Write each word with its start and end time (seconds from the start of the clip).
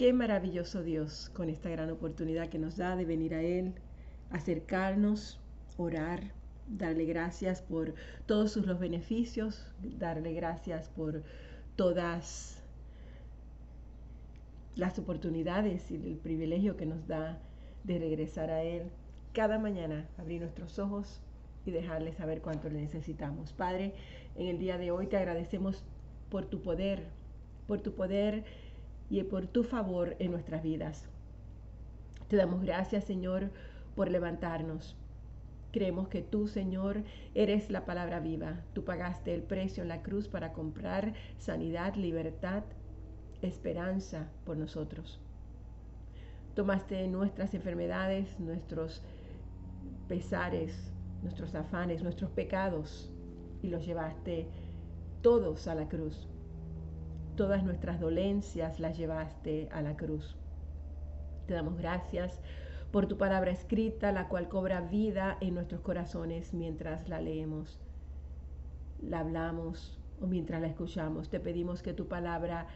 Qué 0.00 0.14
maravilloso 0.14 0.82
Dios 0.82 1.30
con 1.34 1.50
esta 1.50 1.68
gran 1.68 1.90
oportunidad 1.90 2.48
que 2.48 2.58
nos 2.58 2.78
da 2.78 2.96
de 2.96 3.04
venir 3.04 3.34
a 3.34 3.42
Él, 3.42 3.74
acercarnos, 4.30 5.38
orar, 5.76 6.32
darle 6.66 7.04
gracias 7.04 7.60
por 7.60 7.92
todos 8.24 8.50
sus 8.50 8.64
los 8.64 8.78
beneficios, 8.78 9.62
darle 9.82 10.32
gracias 10.32 10.88
por 10.88 11.22
todas 11.76 12.62
las 14.74 14.98
oportunidades 14.98 15.90
y 15.90 15.96
el 15.96 16.16
privilegio 16.16 16.78
que 16.78 16.86
nos 16.86 17.06
da 17.06 17.38
de 17.84 17.98
regresar 17.98 18.48
a 18.48 18.62
Él 18.62 18.84
cada 19.34 19.58
mañana, 19.58 20.08
abrir 20.16 20.40
nuestros 20.40 20.78
ojos 20.78 21.20
y 21.66 21.72
dejarle 21.72 22.14
saber 22.14 22.40
cuánto 22.40 22.70
le 22.70 22.80
necesitamos. 22.80 23.52
Padre, 23.52 23.92
en 24.34 24.46
el 24.46 24.58
día 24.58 24.78
de 24.78 24.92
hoy 24.92 25.08
te 25.08 25.18
agradecemos 25.18 25.84
por 26.30 26.46
tu 26.46 26.62
poder, 26.62 27.04
por 27.66 27.82
tu 27.82 27.92
poder 27.92 28.44
y 29.10 29.22
por 29.24 29.46
tu 29.48 29.64
favor 29.64 30.16
en 30.20 30.30
nuestras 30.30 30.62
vidas. 30.62 31.08
Te 32.28 32.36
damos 32.36 32.62
gracias, 32.62 33.04
Señor, 33.04 33.50
por 33.96 34.10
levantarnos. 34.10 34.96
Creemos 35.72 36.08
que 36.08 36.22
tú, 36.22 36.48
Señor, 36.48 37.02
eres 37.34 37.70
la 37.70 37.84
palabra 37.84 38.20
viva. 38.20 38.60
Tú 38.72 38.84
pagaste 38.84 39.34
el 39.34 39.42
precio 39.42 39.82
en 39.82 39.88
la 39.88 40.02
cruz 40.02 40.28
para 40.28 40.52
comprar 40.52 41.14
sanidad, 41.38 41.94
libertad, 41.94 42.62
esperanza 43.42 44.28
por 44.44 44.56
nosotros. 44.56 45.20
Tomaste 46.54 47.06
nuestras 47.08 47.54
enfermedades, 47.54 48.38
nuestros 48.38 49.02
pesares, 50.08 50.92
nuestros 51.22 51.54
afanes, 51.54 52.02
nuestros 52.02 52.30
pecados 52.30 53.10
y 53.62 53.68
los 53.68 53.86
llevaste 53.86 54.46
todos 55.22 55.68
a 55.68 55.74
la 55.74 55.88
cruz. 55.88 56.29
Todas 57.40 57.64
nuestras 57.64 57.98
dolencias 57.98 58.80
las 58.80 58.98
llevaste 58.98 59.70
a 59.72 59.80
la 59.80 59.96
cruz. 59.96 60.36
Te 61.46 61.54
damos 61.54 61.78
gracias 61.78 62.38
por 62.92 63.06
tu 63.06 63.16
palabra 63.16 63.50
escrita, 63.50 64.12
la 64.12 64.28
cual 64.28 64.50
cobra 64.50 64.82
vida 64.82 65.38
en 65.40 65.54
nuestros 65.54 65.80
corazones 65.80 66.52
mientras 66.52 67.08
la 67.08 67.18
leemos, 67.18 67.80
la 69.00 69.20
hablamos 69.20 69.98
o 70.20 70.26
mientras 70.26 70.60
la 70.60 70.66
escuchamos. 70.66 71.30
Te 71.30 71.40
pedimos 71.40 71.80
que 71.80 71.94
tu 71.94 72.08
palabra 72.08 72.66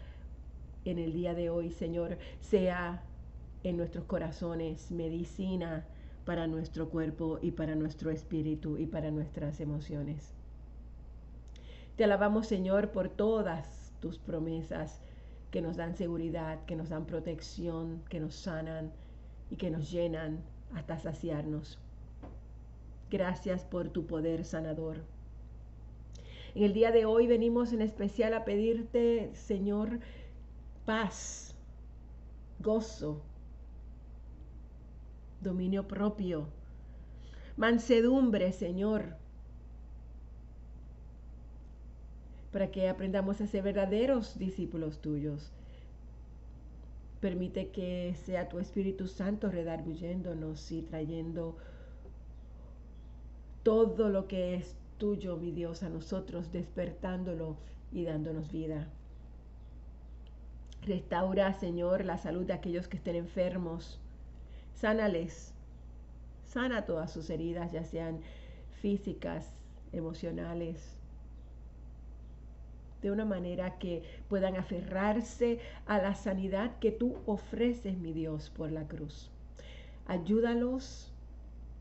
en 0.86 0.98
el 0.98 1.12
día 1.12 1.34
de 1.34 1.50
hoy, 1.50 1.70
Señor, 1.70 2.16
sea 2.40 3.02
en 3.64 3.76
nuestros 3.76 4.06
corazones 4.06 4.90
medicina 4.90 5.84
para 6.24 6.46
nuestro 6.46 6.88
cuerpo 6.88 7.38
y 7.42 7.50
para 7.50 7.74
nuestro 7.74 8.10
espíritu 8.10 8.78
y 8.78 8.86
para 8.86 9.10
nuestras 9.10 9.60
emociones. 9.60 10.32
Te 11.96 12.04
alabamos, 12.04 12.46
Señor, 12.46 12.92
por 12.92 13.10
todas 13.10 13.83
tus 14.04 14.18
promesas 14.18 15.00
que 15.50 15.62
nos 15.62 15.78
dan 15.78 15.96
seguridad, 15.96 16.62
que 16.66 16.76
nos 16.76 16.90
dan 16.90 17.06
protección, 17.06 18.02
que 18.10 18.20
nos 18.20 18.34
sanan 18.34 18.92
y 19.50 19.56
que 19.56 19.70
nos 19.70 19.90
llenan 19.90 20.42
hasta 20.74 20.98
saciarnos. 20.98 21.78
Gracias 23.10 23.64
por 23.64 23.88
tu 23.88 24.06
poder 24.06 24.44
sanador. 24.44 24.98
En 26.54 26.64
el 26.64 26.74
día 26.74 26.92
de 26.92 27.06
hoy 27.06 27.26
venimos 27.26 27.72
en 27.72 27.80
especial 27.80 28.34
a 28.34 28.44
pedirte, 28.44 29.30
Señor, 29.32 30.00
paz, 30.84 31.54
gozo, 32.60 33.22
dominio 35.40 35.88
propio, 35.88 36.48
mansedumbre, 37.56 38.52
Señor, 38.52 39.16
para 42.54 42.70
que 42.70 42.88
aprendamos 42.88 43.40
a 43.40 43.48
ser 43.48 43.64
verdaderos 43.64 44.38
discípulos 44.38 44.98
tuyos. 45.00 45.50
Permite 47.20 47.70
que 47.70 48.14
sea 48.14 48.48
tu 48.48 48.60
Espíritu 48.60 49.08
Santo 49.08 49.50
redarguyéndonos 49.50 50.70
y 50.70 50.82
trayendo 50.82 51.56
todo 53.64 54.08
lo 54.08 54.28
que 54.28 54.54
es 54.54 54.76
tuyo, 54.98 55.36
mi 55.36 55.50
Dios, 55.50 55.82
a 55.82 55.88
nosotros, 55.88 56.52
despertándolo 56.52 57.56
y 57.90 58.04
dándonos 58.04 58.52
vida. 58.52 58.86
Restaura, 60.82 61.54
Señor, 61.54 62.04
la 62.04 62.18
salud 62.18 62.46
de 62.46 62.52
aquellos 62.52 62.86
que 62.86 62.98
estén 62.98 63.16
enfermos. 63.16 63.98
Sánales. 64.74 65.52
Sana 66.44 66.86
todas 66.86 67.12
sus 67.12 67.30
heridas, 67.30 67.72
ya 67.72 67.82
sean 67.82 68.20
físicas, 68.80 69.50
emocionales, 69.90 70.94
de 73.04 73.10
una 73.10 73.26
manera 73.26 73.78
que 73.78 74.02
puedan 74.30 74.56
aferrarse 74.56 75.60
a 75.84 75.98
la 75.98 76.14
sanidad 76.14 76.78
que 76.78 76.90
tú 76.90 77.18
ofreces, 77.26 77.98
mi 77.98 78.14
Dios, 78.14 78.48
por 78.48 78.72
la 78.72 78.88
cruz. 78.88 79.30
Ayúdalos, 80.06 81.12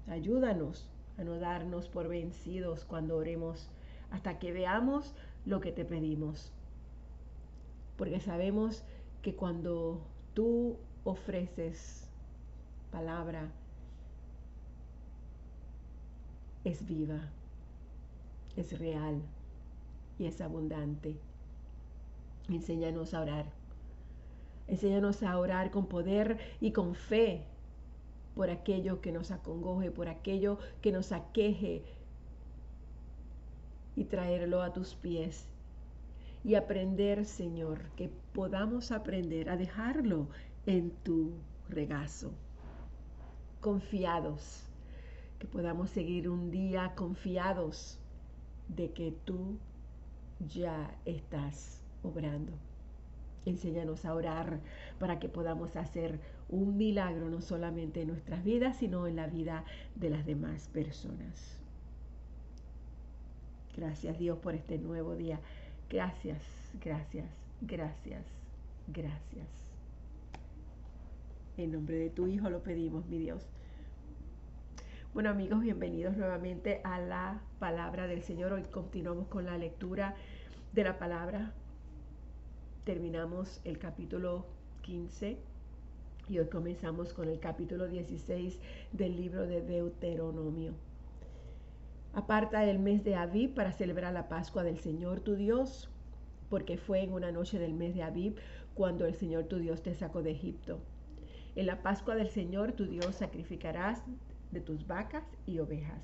ayúdanos 0.10 0.90
a 1.18 1.24
no 1.24 1.40
darnos 1.40 1.88
por 1.88 2.10
vencidos 2.10 2.84
cuando 2.84 3.16
oremos 3.16 3.70
hasta 4.12 4.38
que 4.38 4.52
veamos 4.52 5.16
lo 5.46 5.62
que 5.62 5.72
te 5.72 5.86
pedimos. 5.86 6.52
Porque 7.96 8.20
sabemos 8.20 8.84
que 9.22 9.34
cuando 9.34 10.02
tú 10.34 10.76
ofreces 11.06 12.10
palabra, 12.92 13.50
es 16.66 16.86
viva, 16.86 17.30
es 18.58 18.78
real 18.78 19.22
y 20.19 20.25
es 20.25 20.41
abundante. 20.41 21.18
Enséñanos 22.50 23.13
a 23.13 23.22
orar. 23.22 23.46
Enséñanos 24.68 25.24
a 25.24 25.38
orar 25.38 25.72
con 25.72 25.88
poder 25.88 26.38
y 26.62 26.72
con 26.72 26.96
fe 26.96 27.46
por 28.35 28.50
aquello 28.50 29.01
que 29.01 29.12
nos 29.12 29.31
acongoje, 29.31 29.91
por 29.91 30.07
aquello 30.07 30.57
que 30.81 30.91
nos 30.91 31.12
aqueje 31.12 31.84
y 33.96 34.06
traerlo 34.06 34.62
a 34.62 34.74
tus 34.74 34.96
pies. 34.96 35.47
Y 36.44 36.56
aprender, 36.56 37.25
Señor, 37.25 37.90
que 37.95 38.09
podamos 38.34 38.91
aprender 38.91 39.50
a 39.50 39.56
dejarlo 39.56 40.28
en 40.66 40.91
tu 41.03 41.31
regazo. 41.69 42.31
Confiados, 43.62 44.63
que 45.40 45.47
podamos 45.47 45.90
seguir 45.90 46.28
un 46.28 46.51
día 46.51 46.94
confiados 46.95 47.97
de 48.68 48.91
que 48.91 49.13
tú 49.24 49.57
ya 50.48 50.96
estás 51.06 51.81
obrando. 52.02 52.54
Enséñanos 53.46 54.06
a 54.06 54.14
orar 54.14 54.59
para 55.00 55.20
que 55.20 55.28
podamos 55.28 55.76
hacer 55.76 56.20
un 56.50 56.78
milagro 56.78 57.30
no 57.30 57.42
solamente 57.42 58.02
en 58.02 58.08
nuestras 58.09 58.44
vidas, 58.44 58.78
sino 58.78 59.08
en 59.08 59.18
la 59.18 59.28
vida 59.28 59.66
de 59.96 60.09
las 60.09 60.26
demás 60.26 60.70
personas. 60.70 61.59
Gracias 63.76 64.20
Dios 64.20 64.38
por 64.38 64.56
este 64.56 64.78
nuevo 64.78 65.16
día. 65.16 65.40
Gracias, 65.90 66.42
gracias, 66.81 67.25
gracias, 67.62 68.24
gracias. 68.88 69.48
En 71.58 71.72
nombre 71.72 71.98
de 71.98 72.10
tu 72.10 72.28
Hijo 72.28 72.50
lo 72.50 72.64
pedimos, 72.64 73.06
mi 73.08 73.18
Dios. 73.18 73.46
Bueno 75.14 75.30
amigos, 75.30 75.62
bienvenidos 75.62 76.18
nuevamente 76.18 76.81
a 76.84 77.00
la 77.00 77.40
palabra 77.60 78.08
del 78.08 78.24
Señor. 78.24 78.54
Hoy 78.54 78.64
continuamos 78.64 79.28
con 79.28 79.46
la 79.46 79.58
lectura 79.60 80.16
de 80.74 80.84
la 80.84 80.98
palabra. 80.98 81.54
Terminamos 82.84 83.62
el 83.64 83.78
capítulo 83.78 84.48
15 84.82 85.38
y 86.30 86.40
hoy 86.40 86.48
comenzamos 86.48 87.14
con 87.14 87.30
el 87.30 87.40
capítulo 87.40 87.88
16 87.88 88.60
del 88.92 89.16
libro 89.16 89.46
de 89.46 89.62
Deuteronomio. 89.62 90.74
Aparta 92.14 92.66
el 92.66 92.80
mes 92.80 93.04
de 93.04 93.16
Aviv 93.16 93.54
para 93.54 93.72
celebrar 93.72 94.14
la 94.14 94.28
Pascua 94.30 94.64
del 94.64 94.80
Señor 94.80 95.20
tu 95.20 95.36
Dios, 95.36 95.90
porque 96.50 96.78
fue 96.78 97.04
en 97.04 97.14
una 97.14 97.32
noche 97.32 97.60
del 97.60 97.74
mes 97.74 97.94
de 97.94 98.02
Aviv 98.02 98.36
cuando 98.74 99.06
el 99.06 99.14
Señor 99.14 99.44
tu 99.44 99.58
Dios 99.58 99.84
te 99.84 99.94
sacó 99.94 100.24
de 100.24 100.32
Egipto. 100.32 100.80
En 101.56 101.68
la 101.68 101.84
Pascua 101.84 102.16
del 102.16 102.30
Señor 102.30 102.72
tu 102.72 102.86
Dios 102.86 103.16
sacrificarás 103.16 104.02
de 104.52 104.60
tus 104.60 104.88
vacas 104.88 105.24
y 105.46 105.60
ovejas, 105.60 106.02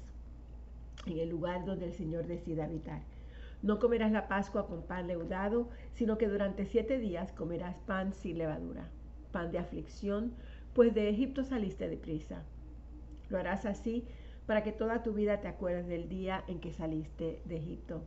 en 1.08 1.18
el 1.18 1.30
lugar 1.30 1.66
donde 1.66 1.88
el 1.88 1.94
Señor 1.94 2.28
decida 2.28 2.66
habitar. 2.66 3.02
No 3.62 3.80
comerás 3.80 4.12
la 4.12 4.28
Pascua 4.28 4.68
con 4.68 4.84
pan 4.84 5.08
leudado, 5.08 5.70
sino 5.94 6.18
que 6.18 6.28
durante 6.28 6.66
siete 6.66 6.98
días 6.98 7.34
comerás 7.34 7.78
pan 7.80 8.14
sin 8.14 8.38
levadura, 8.38 8.90
pan 9.32 9.52
de 9.52 9.60
aflicción, 9.60 10.34
pues 10.74 10.94
de 10.94 11.10
Egipto 11.10 11.44
saliste 11.44 11.90
de 11.90 11.98
prisa. 11.98 12.44
Lo 13.30 13.38
harás 13.38 13.66
así 13.66 14.08
para 14.46 14.64
que 14.64 14.72
toda 14.72 15.04
tu 15.04 15.14
vida 15.14 15.42
te 15.42 15.48
acuerdes 15.48 15.88
del 15.88 16.08
día 16.10 16.44
en 16.48 16.60
que 16.60 16.72
saliste 16.72 17.42
de 17.46 17.58
Egipto. 17.58 18.02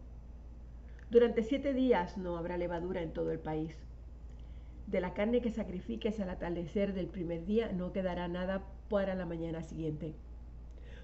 Durante 1.11 1.43
siete 1.43 1.75
días 1.75 2.17
no 2.17 2.39
habrá 2.39 2.57
levadura 2.57 3.03
en 3.03 3.13
todo 3.13 3.31
el 3.31 3.39
país. 3.39 3.77
De 4.87 5.01
la 5.01 5.13
carne 5.13 5.43
que 5.43 5.51
sacrifiques 5.51 6.19
al 6.19 6.31
atardecer 6.31 6.95
del 6.95 7.07
primer 7.07 7.45
día 7.45 7.71
no 7.73 7.93
quedará 7.93 8.27
nada 8.29 8.63
para 8.89 9.15
la 9.15 9.27
mañana 9.27 9.63
siguiente. 9.63 10.15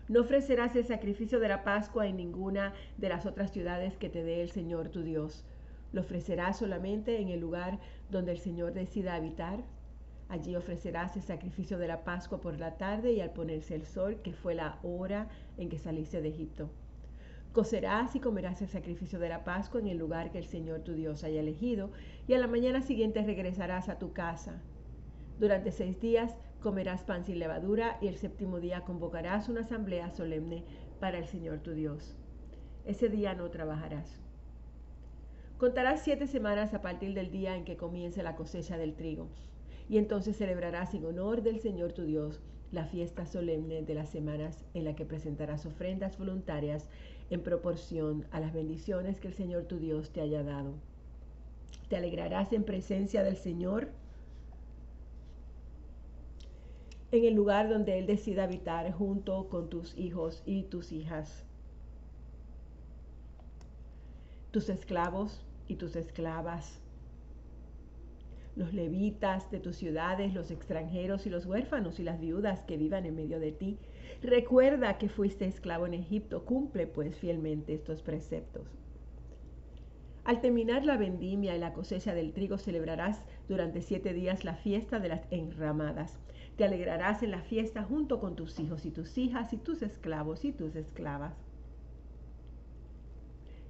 No 0.08 0.20
ofrecerás 0.20 0.74
el 0.74 0.84
sacrificio 0.84 1.38
de 1.38 1.48
la 1.48 1.64
Pascua 1.64 2.06
en 2.06 2.16
ninguna 2.16 2.72
de 2.96 3.08
las 3.10 3.26
otras 3.26 3.52
ciudades 3.52 3.96
que 3.96 4.08
te 4.08 4.24
dé 4.24 4.42
el 4.42 4.50
Señor 4.50 4.88
tu 4.88 5.02
Dios. 5.02 5.44
Lo 5.92 6.00
ofrecerás 6.00 6.58
solamente 6.58 7.20
en 7.20 7.28
el 7.28 7.40
lugar 7.40 7.78
donde 8.10 8.32
el 8.32 8.38
Señor 8.38 8.72
decida 8.72 9.14
habitar, 9.14 9.64
Allí 10.28 10.54
ofrecerás 10.56 11.16
el 11.16 11.22
sacrificio 11.22 11.78
de 11.78 11.88
la 11.88 12.04
Pascua 12.04 12.40
por 12.40 12.58
la 12.58 12.76
tarde 12.76 13.12
y 13.12 13.20
al 13.22 13.32
ponerse 13.32 13.74
el 13.74 13.86
sol, 13.86 14.20
que 14.22 14.34
fue 14.34 14.54
la 14.54 14.78
hora 14.82 15.28
en 15.56 15.70
que 15.70 15.78
saliste 15.78 16.20
de 16.20 16.28
Egipto. 16.28 16.68
Cocerás 17.54 18.14
y 18.14 18.20
comerás 18.20 18.60
el 18.60 18.68
sacrificio 18.68 19.18
de 19.18 19.30
la 19.30 19.42
Pascua 19.44 19.80
en 19.80 19.88
el 19.88 19.96
lugar 19.96 20.30
que 20.30 20.38
el 20.38 20.46
Señor 20.46 20.80
tu 20.80 20.92
Dios 20.92 21.24
haya 21.24 21.40
elegido, 21.40 21.90
y 22.26 22.34
a 22.34 22.38
la 22.38 22.46
mañana 22.46 22.82
siguiente 22.82 23.22
regresarás 23.22 23.88
a 23.88 23.98
tu 23.98 24.12
casa. 24.12 24.60
Durante 25.40 25.72
seis 25.72 25.98
días 25.98 26.36
comerás 26.60 27.02
pan 27.02 27.24
sin 27.24 27.38
levadura 27.38 27.98
y 28.00 28.08
el 28.08 28.16
séptimo 28.16 28.60
día 28.60 28.82
convocarás 28.82 29.48
una 29.48 29.60
asamblea 29.60 30.10
solemne 30.10 30.64
para 31.00 31.18
el 31.18 31.26
Señor 31.26 31.60
tu 31.60 31.72
Dios. 31.72 32.16
Ese 32.84 33.08
día 33.08 33.34
no 33.34 33.50
trabajarás. 33.50 34.20
Contarás 35.58 36.02
siete 36.02 36.26
semanas 36.26 36.74
a 36.74 36.82
partir 36.82 37.14
del 37.14 37.30
día 37.30 37.56
en 37.56 37.64
que 37.64 37.76
comience 37.76 38.22
la 38.22 38.36
cosecha 38.36 38.76
del 38.76 38.94
trigo 38.94 39.28
y 39.88 39.98
entonces 39.98 40.36
celebrarás 40.36 40.94
en 40.94 41.04
honor 41.04 41.42
del 41.42 41.60
Señor 41.60 41.92
tu 41.92 42.04
Dios 42.04 42.40
la 42.70 42.84
fiesta 42.84 43.24
solemne 43.26 43.82
de 43.82 43.94
las 43.94 44.10
semanas 44.10 44.64
en 44.74 44.84
la 44.84 44.94
que 44.94 45.06
presentarás 45.06 45.64
ofrendas 45.66 46.18
voluntarias 46.18 46.88
en 47.30 47.42
proporción 47.42 48.26
a 48.30 48.40
las 48.40 48.52
bendiciones 48.52 49.20
que 49.20 49.28
el 49.28 49.34
Señor 49.34 49.64
tu 49.64 49.78
Dios 49.78 50.10
te 50.10 50.20
haya 50.20 50.42
dado. 50.42 50.74
Te 51.88 51.96
alegrarás 51.96 52.52
en 52.52 52.64
presencia 52.64 53.22
del 53.22 53.36
Señor 53.36 53.88
en 57.10 57.24
el 57.24 57.34
lugar 57.34 57.68
donde 57.68 57.98
Él 57.98 58.06
decida 58.06 58.44
habitar 58.44 58.92
junto 58.92 59.48
con 59.48 59.68
tus 59.70 59.96
hijos 59.96 60.42
y 60.46 60.64
tus 60.64 60.92
hijas, 60.92 61.44
tus 64.50 64.68
esclavos 64.68 65.44
y 65.66 65.76
tus 65.76 65.96
esclavas 65.96 66.80
los 68.58 68.74
levitas 68.74 69.50
de 69.52 69.60
tus 69.60 69.76
ciudades, 69.76 70.34
los 70.34 70.50
extranjeros 70.50 71.26
y 71.26 71.30
los 71.30 71.46
huérfanos 71.46 72.00
y 72.00 72.02
las 72.02 72.20
viudas 72.20 72.62
que 72.62 72.76
vivan 72.76 73.06
en 73.06 73.14
medio 73.14 73.38
de 73.38 73.52
ti. 73.52 73.78
Recuerda 74.20 74.98
que 74.98 75.08
fuiste 75.08 75.46
esclavo 75.46 75.86
en 75.86 75.94
Egipto, 75.94 76.44
cumple 76.44 76.88
pues 76.88 77.16
fielmente 77.16 77.72
estos 77.72 78.02
preceptos. 78.02 78.66
Al 80.28 80.42
terminar 80.42 80.84
la 80.84 80.98
vendimia 80.98 81.56
y 81.56 81.58
la 81.58 81.72
cosecha 81.72 82.12
del 82.12 82.34
trigo, 82.34 82.58
celebrarás 82.58 83.22
durante 83.48 83.80
siete 83.80 84.12
días 84.12 84.44
la 84.44 84.56
fiesta 84.56 85.00
de 85.00 85.08
las 85.08 85.22
enramadas. 85.30 86.18
Te 86.58 86.64
alegrarás 86.64 87.22
en 87.22 87.30
la 87.30 87.40
fiesta 87.40 87.82
junto 87.82 88.20
con 88.20 88.36
tus 88.36 88.60
hijos 88.60 88.84
y 88.84 88.90
tus 88.90 89.16
hijas 89.16 89.54
y 89.54 89.56
tus 89.56 89.80
esclavos 89.80 90.44
y 90.44 90.52
tus 90.52 90.76
esclavas. 90.76 91.34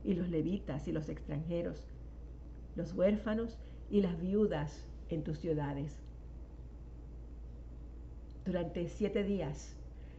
Y 0.03 0.15
los 0.15 0.31
levitas 0.31 0.89
y 0.89 0.91
los 0.91 1.09
extranjeros, 1.09 1.87
los 2.75 2.93
huérfanos 2.93 3.57
y 3.89 4.01
las 4.01 4.21
viudas 4.21 4.85
en 5.11 5.23
tus 5.23 5.39
ciudades. 5.39 6.03
Durante 8.45 8.89
siete 8.89 9.23
días 9.23 9.77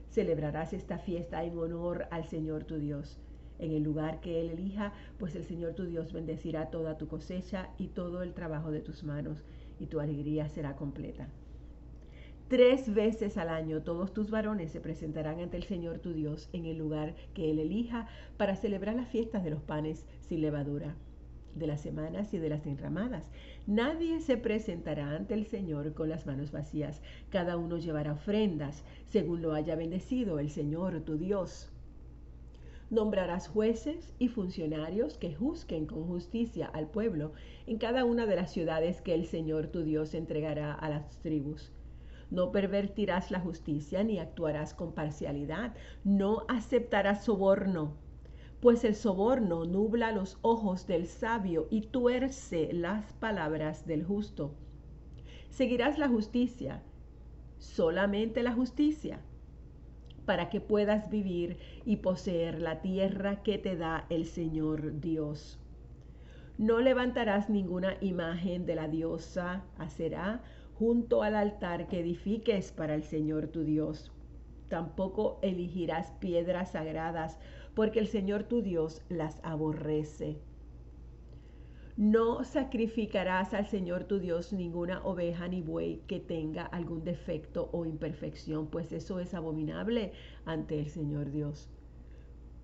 celebrarás 0.09 0.71
esta 0.71 0.99
fiesta 0.99 1.43
en 1.43 1.57
honor 1.57 2.07
al 2.11 2.23
Señor 2.29 2.63
tu 2.63 2.77
Dios, 2.77 3.19
en 3.59 3.71
el 3.71 3.83
lugar 3.83 4.19
que 4.21 4.41
Él 4.41 4.49
elija, 4.49 4.93
pues 5.17 5.35
el 5.35 5.43
Señor 5.43 5.73
tu 5.73 5.85
Dios 5.85 6.11
bendecirá 6.13 6.71
toda 6.71 6.97
tu 6.97 7.07
cosecha 7.07 7.69
y 7.77 7.87
todo 7.87 8.23
el 8.23 8.33
trabajo 8.33 8.71
de 8.71 8.81
tus 8.81 9.03
manos, 9.03 9.43
y 9.79 9.87
tu 9.87 9.99
alegría 9.99 10.49
será 10.49 10.75
completa. 10.75 11.29
Tres 12.47 12.91
veces 12.93 13.37
al 13.37 13.49
año 13.49 13.83
todos 13.83 14.11
tus 14.11 14.31
varones 14.31 14.71
se 14.71 14.81
presentarán 14.81 15.39
ante 15.39 15.57
el 15.57 15.63
Señor 15.63 15.99
tu 15.99 16.13
Dios 16.13 16.49
en 16.51 16.65
el 16.65 16.77
lugar 16.77 17.15
que 17.35 17.51
Él 17.51 17.59
elija 17.59 18.07
para 18.37 18.55
celebrar 18.55 18.95
las 18.95 19.07
fiestas 19.07 19.43
de 19.43 19.51
los 19.51 19.61
panes 19.61 20.07
sin 20.21 20.41
levadura 20.41 20.95
de 21.55 21.67
las 21.67 21.81
semanas 21.81 22.33
y 22.33 22.39
de 22.39 22.49
las 22.49 22.65
enramadas. 22.65 23.29
Nadie 23.67 24.19
se 24.21 24.37
presentará 24.37 25.15
ante 25.15 25.33
el 25.33 25.45
Señor 25.45 25.93
con 25.93 26.09
las 26.09 26.25
manos 26.25 26.51
vacías. 26.51 27.01
Cada 27.29 27.57
uno 27.57 27.77
llevará 27.77 28.13
ofrendas, 28.13 28.83
según 29.05 29.41
lo 29.41 29.53
haya 29.53 29.75
bendecido 29.75 30.39
el 30.39 30.49
Señor 30.49 31.01
tu 31.01 31.17
Dios. 31.17 31.69
Nombrarás 32.89 33.47
jueces 33.47 34.13
y 34.19 34.29
funcionarios 34.29 35.17
que 35.17 35.35
juzguen 35.35 35.85
con 35.85 36.05
justicia 36.05 36.67
al 36.67 36.89
pueblo 36.89 37.33
en 37.67 37.77
cada 37.77 38.05
una 38.05 38.25
de 38.25 38.35
las 38.35 38.51
ciudades 38.51 39.01
que 39.01 39.13
el 39.13 39.25
Señor 39.25 39.67
tu 39.67 39.83
Dios 39.83 40.13
entregará 40.13 40.73
a 40.73 40.89
las 40.89 41.19
tribus. 41.19 41.71
No 42.31 42.51
pervertirás 42.51 43.31
la 43.31 43.39
justicia 43.39 44.03
ni 44.03 44.19
actuarás 44.19 44.73
con 44.73 44.93
parcialidad. 44.93 45.75
No 46.03 46.45
aceptarás 46.47 47.25
soborno 47.25 47.97
pues 48.61 48.83
el 48.83 48.95
soborno 48.95 49.63
nubla 49.65 50.11
los 50.11 50.37
ojos 50.41 50.85
del 50.85 51.07
sabio 51.07 51.67
y 51.69 51.81
tuerce 51.81 52.69
las 52.73 53.13
palabras 53.13 53.85
del 53.85 54.03
justo. 54.03 54.53
Seguirás 55.49 55.97
la 55.97 56.09
justicia, 56.09 56.83
solamente 57.57 58.43
la 58.43 58.53
justicia, 58.53 59.21
para 60.29 60.47
que 60.51 60.61
puedas 60.61 61.09
vivir 61.09 61.57
y 61.85 61.95
poseer 61.95 62.61
la 62.61 62.83
tierra 62.83 63.41
que 63.41 63.57
te 63.57 63.75
da 63.75 64.05
el 64.11 64.27
Señor 64.27 64.99
Dios. 64.99 65.59
No 66.59 66.81
levantarás 66.81 67.49
ninguna 67.49 67.97
imagen 67.99 68.67
de 68.67 68.75
la 68.75 68.87
diosa 68.87 69.63
Aserá 69.79 70.43
junto 70.75 71.23
al 71.23 71.33
altar 71.33 71.87
que 71.87 72.01
edifiques 72.01 72.71
para 72.71 72.93
el 72.93 73.01
Señor 73.01 73.47
tu 73.47 73.63
Dios. 73.63 74.11
Tampoco 74.67 75.39
elegirás 75.41 76.11
piedras 76.19 76.73
sagradas 76.73 77.39
porque 77.73 77.97
el 77.97 78.07
Señor 78.07 78.43
tu 78.43 78.61
Dios 78.61 79.01
las 79.09 79.43
aborrece. 79.43 80.37
No 81.99 82.45
sacrificarás 82.45 83.53
al 83.53 83.67
Señor 83.67 84.05
tu 84.05 84.19
Dios 84.19 84.53
ninguna 84.53 85.03
oveja 85.03 85.49
ni 85.49 85.61
buey 85.61 85.97
que 86.07 86.21
tenga 86.21 86.63
algún 86.63 87.03
defecto 87.03 87.69
o 87.73 87.83
imperfección, 87.83 88.67
pues 88.67 88.93
eso 88.93 89.19
es 89.19 89.33
abominable 89.33 90.13
ante 90.45 90.79
el 90.79 90.87
Señor 90.87 91.29
Dios. 91.29 91.67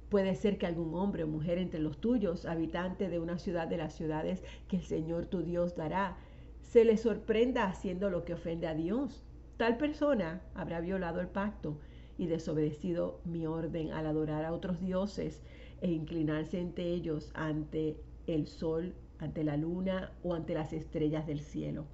Puede 0.08 0.36
ser 0.36 0.58
que 0.58 0.68
algún 0.68 0.96
hombre 0.96 1.26
o 1.26 1.28
mujer 1.28 1.58
entre 1.58 1.82
los 1.82 2.00
tuyos, 2.00 2.46
habitante 2.46 3.10
de 3.10 3.20
una 3.20 3.38
ciudad 3.38 3.68
de 3.68 3.76
las 3.76 3.94
ciudades 3.94 4.42
que 4.70 4.78
el 4.78 4.84
Señor 4.84 5.26
tu 5.26 5.42
Dios 5.42 5.76
dará, 5.76 6.16
se 6.62 6.86
le 6.86 6.96
sorprenda 6.96 7.66
haciendo 7.66 8.10
lo 8.10 8.24
que 8.24 8.36
ofende 8.36 8.68
a 8.68 8.74
Dios. 8.74 9.26
Tal 9.58 9.76
persona 9.76 10.44
habrá 10.54 10.80
violado 10.80 11.20
el 11.20 11.28
pacto 11.28 11.78
y 12.18 12.28
desobedecido 12.28 13.20
mi 13.26 13.46
orden 13.48 13.92
al 13.92 14.06
adorar 14.06 14.46
a 14.46 14.54
otros 14.54 14.80
dioses 14.80 15.44
e 15.82 15.92
inclinarse 15.92 16.58
ante 16.58 16.84
ellos 16.84 17.32
ante 17.34 17.98
el 18.28 18.48
sol, 18.48 18.96
ante 19.20 19.44
la 19.44 19.58
luna 19.58 20.12
o 20.24 20.34
ante 20.34 20.54
las 20.54 20.74
estrellas 20.74 21.26
del 21.28 21.42
cielo. 21.42 21.86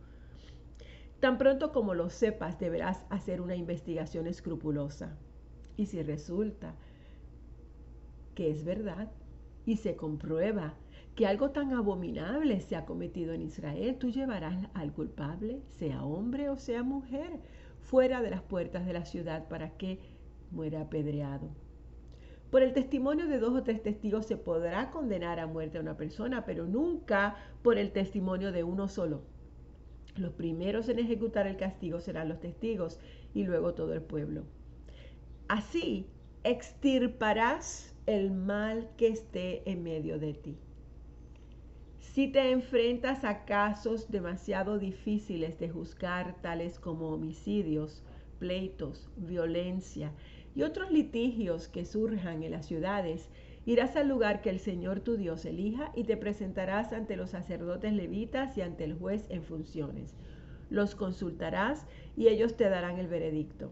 Tan 1.20 1.38
pronto 1.38 1.72
como 1.72 1.94
lo 1.94 2.10
sepas, 2.10 2.60
deberás 2.60 3.04
hacer 3.10 3.42
una 3.42 3.56
investigación 3.56 4.26
escrupulosa. 4.26 5.18
Y 5.78 5.86
si 5.86 6.02
resulta 6.02 6.76
que 8.34 8.50
es 8.50 8.64
verdad 8.64 9.12
y 9.66 9.78
se 9.78 9.96
comprueba 9.96 10.74
que 11.16 11.28
algo 11.28 11.52
tan 11.52 11.74
abominable 11.74 12.60
se 12.62 12.76
ha 12.76 12.86
cometido 12.86 13.34
en 13.34 13.42
Israel, 13.42 13.98
tú 14.00 14.10
llevarás 14.10 14.68
al 14.74 14.94
culpable, 14.94 15.62
sea 15.70 16.04
hombre 16.04 16.50
o 16.50 16.58
sea 16.58 16.84
mujer, 16.84 17.40
fuera 17.82 18.22
de 18.22 18.32
las 18.32 18.42
puertas 18.42 18.86
de 18.86 18.94
la 18.94 19.06
ciudad 19.06 19.48
para 19.48 19.78
que 19.78 20.00
muera 20.52 20.82
apedreado. 20.82 21.50
Por 22.52 22.64
el 22.64 22.74
testimonio 22.74 23.28
de 23.28 23.40
dos 23.40 23.56
o 23.56 23.64
tres 23.64 23.82
testigos 23.82 24.26
se 24.26 24.36
podrá 24.36 24.92
condenar 24.92 25.40
a 25.40 25.48
muerte 25.48 25.78
a 25.78 25.82
una 25.82 25.96
persona, 25.96 26.46
pero 26.46 26.68
nunca 26.68 27.38
por 27.64 27.78
el 27.78 27.92
testimonio 27.94 28.52
de 28.52 28.66
uno 28.66 28.90
solo. 28.90 29.22
Los 30.18 30.34
primeros 30.34 30.90
en 30.90 31.00
ejecutar 31.00 31.48
el 31.48 31.56
castigo 31.56 32.02
serán 32.02 32.28
los 32.28 32.42
testigos 32.42 33.00
y 33.34 33.46
luego 33.46 33.74
todo 33.74 33.94
el 33.94 34.02
pueblo. 34.02 34.44
Así 35.48 36.08
extirparás 36.44 37.96
el 38.06 38.32
mal 38.32 38.90
que 38.98 39.08
esté 39.08 39.70
en 39.70 39.84
medio 39.84 40.20
de 40.20 40.34
ti. 40.34 40.58
Si 42.00 42.28
te 42.28 42.52
enfrentas 42.52 43.24
a 43.24 43.46
casos 43.46 44.12
demasiado 44.12 44.78
difíciles 44.78 45.58
de 45.58 45.70
juzgar, 45.70 46.36
tales 46.42 46.82
como 46.82 47.12
homicidios, 47.12 48.04
pleitos, 48.40 49.10
violencia 49.16 50.12
y 50.56 50.64
otros 50.64 50.92
litigios 50.92 51.68
que 51.68 51.86
surjan 51.86 52.44
en 52.44 52.52
las 52.52 52.66
ciudades, 52.66 53.30
irás 53.66 53.96
al 53.96 54.08
lugar 54.08 54.42
que 54.42 54.50
el 54.50 54.60
Señor 54.60 55.00
tu 55.00 55.16
Dios 55.16 55.46
elija 55.46 55.92
y 55.96 56.04
te 56.04 56.18
presentarás 56.18 56.94
ante 56.94 57.16
los 57.16 57.30
sacerdotes 57.30 57.94
levitas 57.94 58.58
y 58.58 58.62
ante 58.62 58.84
el 58.84 58.96
juez 58.96 59.26
en 59.30 59.44
funciones. 59.44 60.16
Los 60.70 60.96
consultarás 60.96 61.86
y 62.16 62.28
ellos 62.28 62.56
te 62.56 62.70
darán 62.70 62.98
el 62.98 63.08
veredicto. 63.08 63.72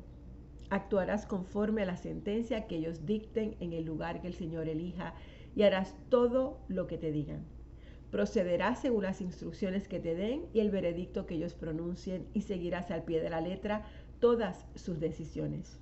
Actuarás 0.70 1.26
conforme 1.26 1.82
a 1.82 1.86
la 1.86 1.98
sentencia 1.98 2.68
que 2.68 2.76
ellos 2.76 3.06
dicten 3.06 3.56
en 3.60 3.74
el 3.74 3.86
lugar 3.86 4.22
que 4.22 4.28
el 4.28 4.34
Señor 4.34 4.70
elija 4.70 5.16
y 5.56 5.64
harás 5.64 5.96
todo 6.10 6.60
lo 6.68 6.88
que 6.88 6.98
te 6.98 7.12
digan. 7.12 7.46
Procederás 8.12 8.82
según 8.82 9.04
las 9.04 9.22
instrucciones 9.22 9.88
que 9.88 10.00
te 10.00 10.16
den 10.16 10.46
y 10.54 10.60
el 10.60 10.72
veredicto 10.72 11.26
que 11.26 11.36
ellos 11.36 11.54
pronuncien 11.54 12.28
y 12.34 12.42
seguirás 12.42 12.92
al 12.92 13.04
pie 13.04 13.22
de 13.22 13.30
la 13.30 13.42
letra 13.42 13.86
todas 14.20 14.66
sus 14.76 15.00
decisiones. 15.00 15.80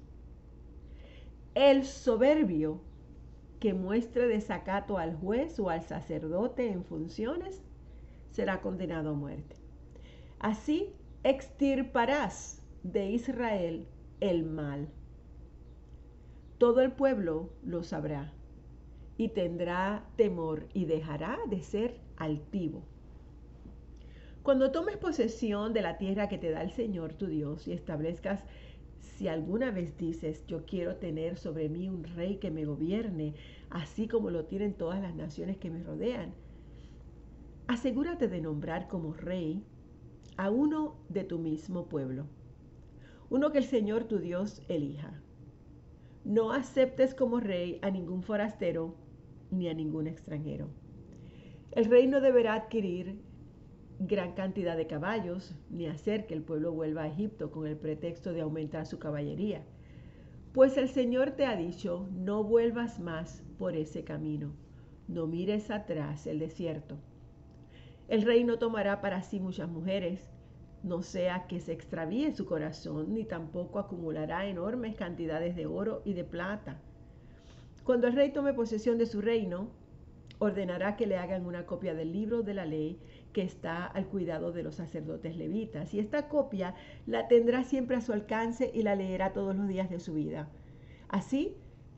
El 1.60 1.86
soberbio 1.86 2.82
que 3.60 3.74
muestre 3.74 4.28
desacato 4.28 5.00
al 5.00 5.16
juez 5.16 5.60
o 5.60 5.72
al 5.72 5.82
sacerdote 5.82 6.70
en 6.72 6.84
funciones 6.84 7.64
será 8.30 8.62
condenado 8.62 9.10
a 9.10 9.14
muerte. 9.14 9.56
Así 10.38 10.94
extirparás 11.24 12.62
de 12.84 13.10
Israel 13.10 13.88
el 14.20 14.44
mal. 14.44 14.88
Todo 16.60 16.82
el 16.82 16.92
pueblo 16.92 17.50
lo 17.64 17.82
sabrá 17.82 18.32
y 19.18 19.30
tendrá 19.30 20.06
temor 20.16 20.68
y 20.76 20.86
dejará 20.86 21.40
de 21.50 21.64
ser 21.64 22.00
altivo. 22.18 22.84
Cuando 24.44 24.72
tomes 24.72 24.98
posesión 24.98 25.74
de 25.74 25.82
la 25.82 25.98
tierra 25.98 26.30
que 26.30 26.38
te 26.38 26.52
da 26.52 26.62
el 26.62 26.70
Señor 26.70 27.14
tu 27.14 27.26
Dios 27.26 27.68
y 27.68 27.74
establezcas, 27.74 28.44
si 29.00 29.28
alguna 29.28 29.72
vez 29.72 29.98
dices, 29.98 30.46
yo 30.48 30.66
quiero 30.66 30.98
tener 30.98 31.38
sobre 31.38 31.70
mí 31.70 31.90
un 31.90 32.04
rey 32.04 32.38
que 32.38 32.52
me 32.52 32.66
gobierne, 32.66 33.34
así 33.70 34.08
como 34.08 34.30
lo 34.30 34.46
tienen 34.46 34.74
todas 34.74 35.02
las 35.02 35.16
naciones 35.16 35.58
que 35.58 35.70
me 35.70 35.84
rodean, 35.84 36.34
asegúrate 37.68 38.28
de 38.28 38.42
nombrar 38.42 38.88
como 38.88 39.14
rey 39.14 39.64
a 40.38 40.50
uno 40.50 40.96
de 41.10 41.24
tu 41.24 41.40
mismo 41.40 41.88
pueblo, 41.88 42.28
uno 43.30 43.52
que 43.52 43.58
el 43.58 43.66
Señor 43.66 44.06
tu 44.06 44.20
Dios 44.20 44.62
elija. 44.70 45.22
No 46.24 46.52
aceptes 46.52 47.16
como 47.16 47.40
rey 47.40 47.80
a 47.82 47.90
ningún 47.90 48.22
forastero 48.22 48.96
ni 49.50 49.68
a 49.70 49.74
ningún 49.74 50.08
extranjero. 50.08 50.70
El 51.72 51.86
rey 51.86 52.08
no 52.08 52.22
deberá 52.22 52.54
adquirir 52.54 53.20
gran 54.00 54.34
cantidad 54.34 54.78
de 54.78 54.88
caballos 54.88 55.56
ni 55.70 55.88
hacer 55.88 56.28
que 56.28 56.34
el 56.34 56.44
pueblo 56.44 56.72
vuelva 56.72 57.04
a 57.04 57.08
Egipto 57.08 57.52
con 57.52 57.68
el 57.68 57.78
pretexto 57.78 58.32
de 58.32 58.42
aumentar 58.42 58.86
su 58.86 59.00
caballería. 59.00 59.64
Pues 60.54 60.78
el 60.78 60.90
Señor 60.90 61.32
te 61.32 61.46
ha 61.46 61.56
dicho, 61.56 62.08
no 62.14 62.44
vuelvas 62.44 63.00
más 63.00 63.44
por 63.58 63.76
ese 63.76 64.04
camino, 64.04 64.54
no 65.08 65.28
mires 65.28 65.72
atrás 65.72 66.28
el 66.28 66.40
desierto. 66.40 66.98
El 68.08 68.22
rey 68.22 68.44
no 68.44 68.58
tomará 68.58 69.02
para 69.02 69.22
sí 69.22 69.40
muchas 69.40 69.70
mujeres, 69.70 70.30
no 70.84 71.02
sea 71.02 71.48
que 71.48 71.60
se 71.60 71.74
extravíe 71.74 72.32
su 72.32 72.46
corazón, 72.46 73.14
ni 73.14 73.26
tampoco 73.26 73.80
acumulará 73.80 74.48
enormes 74.48 74.96
cantidades 74.96 75.56
de 75.56 75.66
oro 75.66 76.02
y 76.06 76.14
de 76.14 76.24
plata. 76.24 76.80
Cuando 77.84 78.08
el 78.08 78.14
rey 78.14 78.32
tome 78.32 78.54
posesión 78.54 78.98
de 78.98 79.06
su 79.06 79.22
reino, 79.22 79.70
ordenará 80.40 80.96
que 80.96 81.08
le 81.08 81.18
hagan 81.18 81.46
una 81.46 81.66
copia 81.66 81.94
del 81.94 82.12
libro 82.12 82.44
de 82.44 82.54
la 82.54 82.66
ley 82.66 83.00
que 83.34 83.42
está 83.42 83.86
al 83.86 84.08
cuidado 84.08 84.52
de 84.52 84.64
los 84.64 84.76
sacerdotes 84.76 85.36
levitas. 85.36 85.94
Y 85.94 86.00
esta 86.00 86.28
copia 86.28 86.76
la 87.06 87.28
tendrá 87.28 87.64
siempre 87.64 87.98
a 87.98 88.02
su 88.02 88.14
alcance 88.14 88.72
y 88.74 88.84
la 88.84 88.96
leerá 88.96 89.34
todos 89.34 89.56
los 89.56 89.68
días 89.68 89.90
de 89.90 90.00
su 90.00 90.14
vida. 90.14 90.50
Así, 91.10 91.56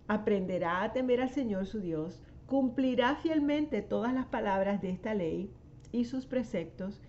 aprenderá 0.08 0.84
a 0.84 0.93
temer 0.93 1.22
al 1.22 1.29
Señor 1.29 1.65
su 1.65 1.79
Dios, 1.79 2.22
cumplirá 2.46 3.15
fielmente 3.15 3.81
todas 3.81 4.13
las 4.13 4.25
palabras 4.25 4.81
de 4.81 4.89
esta 4.89 5.13
ley 5.13 5.51
y 5.91 6.05
sus 6.05 6.25
preceptos, 6.25 7.01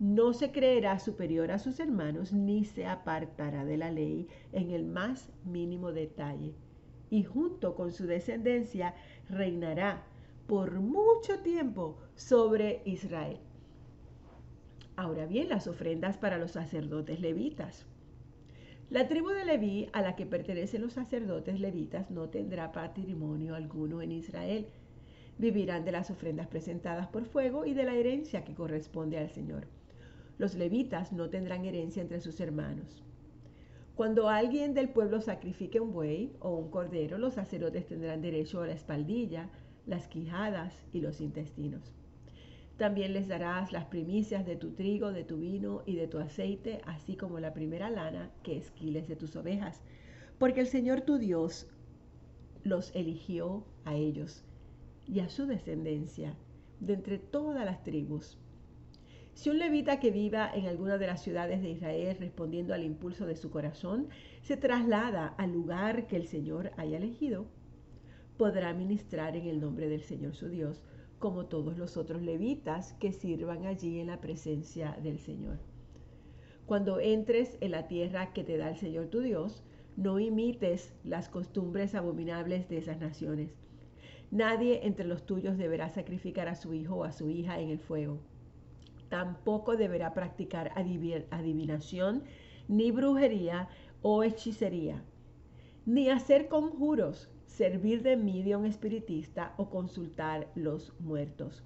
no 0.00 0.32
se 0.32 0.52
creerá 0.52 0.98
superior 1.00 1.50
a 1.50 1.58
sus 1.58 1.80
hermanos, 1.80 2.32
ni 2.32 2.64
se 2.64 2.86
apartará 2.86 3.64
de 3.64 3.76
la 3.76 3.90
ley 3.90 4.28
en 4.52 4.70
el 4.70 4.84
más 4.84 5.30
mínimo 5.44 5.92
detalle. 5.92 6.54
Y 7.10 7.24
junto 7.24 7.74
con 7.74 7.90
su 7.90 8.06
descendencia 8.06 8.94
reinará 9.28 10.04
por 10.48 10.80
mucho 10.80 11.40
tiempo 11.40 11.98
sobre 12.14 12.80
Israel. 12.86 13.36
Ahora 14.96 15.26
bien, 15.26 15.50
las 15.50 15.66
ofrendas 15.66 16.16
para 16.16 16.38
los 16.38 16.52
sacerdotes 16.52 17.20
levitas. 17.20 17.84
La 18.88 19.08
tribu 19.08 19.28
de 19.28 19.44
Leví, 19.44 19.90
a 19.92 20.00
la 20.00 20.16
que 20.16 20.24
pertenecen 20.24 20.80
los 20.80 20.94
sacerdotes 20.94 21.60
levitas, 21.60 22.10
no 22.10 22.30
tendrá 22.30 22.72
patrimonio 22.72 23.54
alguno 23.54 24.00
en 24.00 24.10
Israel. 24.10 24.68
Vivirán 25.36 25.84
de 25.84 25.92
las 25.92 26.10
ofrendas 26.10 26.46
presentadas 26.46 27.08
por 27.08 27.26
fuego 27.26 27.66
y 27.66 27.74
de 27.74 27.84
la 27.84 27.94
herencia 27.94 28.42
que 28.42 28.54
corresponde 28.54 29.18
al 29.18 29.28
Señor. 29.28 29.66
Los 30.38 30.54
levitas 30.54 31.12
no 31.12 31.28
tendrán 31.28 31.66
herencia 31.66 32.00
entre 32.00 32.20
sus 32.20 32.40
hermanos. 32.40 33.04
Cuando 33.96 34.30
alguien 34.30 34.72
del 34.72 34.88
pueblo 34.88 35.20
sacrifique 35.20 35.78
un 35.78 35.92
buey 35.92 36.32
o 36.40 36.56
un 36.56 36.70
cordero, 36.70 37.18
los 37.18 37.34
sacerdotes 37.34 37.86
tendrán 37.86 38.22
derecho 38.22 38.62
a 38.62 38.66
la 38.66 38.72
espaldilla, 38.72 39.50
las 39.88 40.06
quijadas 40.06 40.84
y 40.92 41.00
los 41.00 41.20
intestinos. 41.20 41.92
También 42.76 43.12
les 43.12 43.26
darás 43.26 43.72
las 43.72 43.86
primicias 43.86 44.46
de 44.46 44.54
tu 44.54 44.70
trigo, 44.72 45.12
de 45.12 45.24
tu 45.24 45.38
vino 45.38 45.82
y 45.86 45.96
de 45.96 46.06
tu 46.06 46.18
aceite, 46.18 46.80
así 46.86 47.16
como 47.16 47.40
la 47.40 47.54
primera 47.54 47.90
lana 47.90 48.30
que 48.44 48.56
esquiles 48.56 49.08
de 49.08 49.16
tus 49.16 49.34
ovejas, 49.34 49.82
porque 50.38 50.60
el 50.60 50.68
Señor 50.68 51.00
tu 51.00 51.18
Dios 51.18 51.66
los 52.62 52.94
eligió 52.94 53.64
a 53.84 53.96
ellos 53.96 54.44
y 55.06 55.20
a 55.20 55.28
su 55.28 55.46
descendencia 55.46 56.36
de 56.80 56.92
entre 56.92 57.18
todas 57.18 57.64
las 57.64 57.82
tribus. 57.82 58.38
Si 59.32 59.50
un 59.50 59.58
levita 59.58 60.00
que 60.00 60.10
viva 60.10 60.50
en 60.52 60.66
alguna 60.66 60.98
de 60.98 61.06
las 61.06 61.22
ciudades 61.22 61.62
de 61.62 61.70
Israel 61.70 62.16
respondiendo 62.20 62.74
al 62.74 62.84
impulso 62.84 63.24
de 63.24 63.36
su 63.36 63.50
corazón, 63.50 64.08
se 64.42 64.56
traslada 64.56 65.28
al 65.38 65.52
lugar 65.52 66.06
que 66.06 66.16
el 66.16 66.26
Señor 66.26 66.72
haya 66.76 66.98
elegido, 66.98 67.46
podrá 68.38 68.72
ministrar 68.72 69.36
en 69.36 69.46
el 69.46 69.60
nombre 69.60 69.88
del 69.88 70.02
Señor 70.02 70.34
su 70.34 70.48
Dios, 70.48 70.80
como 71.18 71.46
todos 71.46 71.76
los 71.76 71.96
otros 71.96 72.22
levitas 72.22 72.92
que 72.94 73.12
sirvan 73.12 73.66
allí 73.66 73.98
en 73.98 74.06
la 74.06 74.20
presencia 74.20 74.96
del 75.02 75.18
Señor. 75.18 75.58
Cuando 76.64 77.00
entres 77.00 77.58
en 77.60 77.72
la 77.72 77.88
tierra 77.88 78.32
que 78.32 78.44
te 78.44 78.56
da 78.56 78.70
el 78.70 78.76
Señor 78.76 79.08
tu 79.08 79.20
Dios, 79.20 79.64
no 79.96 80.20
imites 80.20 80.94
las 81.02 81.28
costumbres 81.28 81.96
abominables 81.96 82.68
de 82.68 82.78
esas 82.78 83.00
naciones. 83.00 83.50
Nadie 84.30 84.86
entre 84.86 85.06
los 85.06 85.26
tuyos 85.26 85.58
deberá 85.58 85.88
sacrificar 85.88 86.46
a 86.46 86.54
su 86.54 86.72
hijo 86.74 86.96
o 86.96 87.04
a 87.04 87.12
su 87.12 87.30
hija 87.30 87.58
en 87.58 87.70
el 87.70 87.80
fuego. 87.80 88.20
Tampoco 89.08 89.76
deberá 89.76 90.14
practicar 90.14 90.70
adivinación, 90.76 92.22
ni 92.68 92.92
brujería 92.92 93.68
o 94.02 94.22
hechicería, 94.22 95.02
ni 95.86 96.10
hacer 96.10 96.48
conjuros 96.48 97.28
servir 97.58 98.04
de 98.04 98.16
medium 98.16 98.64
espiritista 98.66 99.52
o 99.56 99.68
consultar 99.68 100.46
los 100.54 100.92
muertos. 101.00 101.64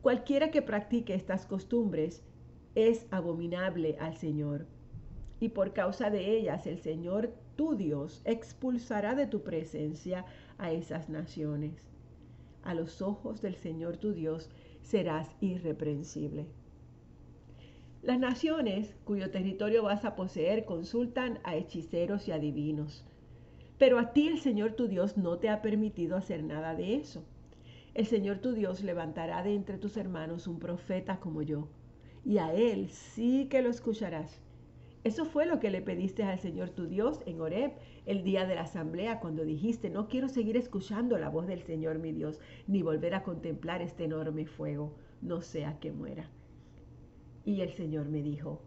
Cualquiera 0.00 0.50
que 0.50 0.62
practique 0.62 1.12
estas 1.12 1.44
costumbres 1.44 2.22
es 2.74 3.06
abominable 3.10 3.98
al 4.00 4.16
Señor. 4.16 4.66
Y 5.38 5.50
por 5.50 5.74
causa 5.74 6.08
de 6.08 6.34
ellas 6.38 6.66
el 6.66 6.78
Señor 6.78 7.34
tu 7.56 7.76
Dios 7.76 8.22
expulsará 8.24 9.14
de 9.14 9.26
tu 9.26 9.42
presencia 9.42 10.24
a 10.56 10.72
esas 10.72 11.10
naciones. 11.10 11.74
A 12.62 12.72
los 12.72 13.02
ojos 13.02 13.42
del 13.42 13.56
Señor 13.56 13.98
tu 13.98 14.14
Dios 14.14 14.48
serás 14.80 15.36
irreprensible. 15.42 16.46
Las 18.00 18.18
naciones 18.18 18.96
cuyo 19.04 19.30
territorio 19.30 19.82
vas 19.82 20.06
a 20.06 20.16
poseer 20.16 20.64
consultan 20.64 21.38
a 21.44 21.54
hechiceros 21.54 22.28
y 22.28 22.32
adivinos 22.32 23.04
pero 23.82 23.98
a 23.98 24.12
ti 24.12 24.28
el 24.28 24.38
Señor 24.38 24.74
tu 24.74 24.86
Dios 24.86 25.16
no 25.16 25.38
te 25.38 25.48
ha 25.48 25.60
permitido 25.60 26.16
hacer 26.16 26.44
nada 26.44 26.76
de 26.76 26.94
eso. 26.94 27.24
El 27.94 28.06
Señor 28.06 28.38
tu 28.38 28.52
Dios 28.52 28.84
levantará 28.84 29.42
de 29.42 29.56
entre 29.56 29.76
tus 29.76 29.96
hermanos 29.96 30.46
un 30.46 30.60
profeta 30.60 31.18
como 31.18 31.42
yo, 31.42 31.66
y 32.24 32.38
a 32.38 32.54
él 32.54 32.90
sí 32.90 33.48
que 33.50 33.60
lo 33.60 33.70
escucharás. 33.70 34.40
Eso 35.02 35.24
fue 35.24 35.46
lo 35.46 35.58
que 35.58 35.72
le 35.72 35.82
pediste 35.82 36.22
al 36.22 36.38
Señor 36.38 36.70
tu 36.70 36.86
Dios 36.86 37.22
en 37.26 37.40
Horeb 37.40 37.72
el 38.06 38.22
día 38.22 38.46
de 38.46 38.54
la 38.54 38.60
asamblea, 38.60 39.18
cuando 39.18 39.44
dijiste, 39.44 39.90
no 39.90 40.06
quiero 40.06 40.28
seguir 40.28 40.56
escuchando 40.56 41.18
la 41.18 41.28
voz 41.28 41.48
del 41.48 41.62
Señor 41.62 41.98
mi 41.98 42.12
Dios, 42.12 42.38
ni 42.68 42.82
volver 42.82 43.16
a 43.16 43.24
contemplar 43.24 43.82
este 43.82 44.04
enorme 44.04 44.46
fuego, 44.46 44.94
no 45.22 45.40
sea 45.40 45.80
que 45.80 45.90
muera. 45.90 46.30
Y 47.44 47.62
el 47.62 47.72
Señor 47.72 48.08
me 48.08 48.22
dijo, 48.22 48.62